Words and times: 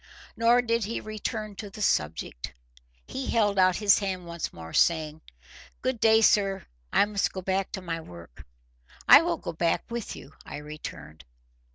Nor 0.35 0.63
did 0.63 0.85
he 0.85 0.99
return 0.99 1.55
to 1.57 1.69
the 1.69 1.83
subject. 1.83 2.55
He 3.05 3.27
held 3.27 3.59
out 3.59 3.75
his 3.75 3.99
hand 3.99 4.25
once 4.25 4.51
more, 4.51 4.73
saying— 4.73 5.21
"Good 5.83 5.99
day, 5.99 6.21
sir. 6.21 6.65
I 6.91 7.05
must 7.05 7.31
go 7.31 7.43
back 7.43 7.71
to 7.73 7.83
my 7.83 7.99
work." 8.01 8.43
"I 9.07 9.21
will 9.21 9.37
go 9.37 9.53
back 9.53 9.83
with 9.91 10.15
you," 10.15 10.33
I 10.43 10.57
returned. 10.57 11.23